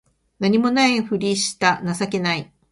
[0.39, 2.51] 何も無いふりした情けない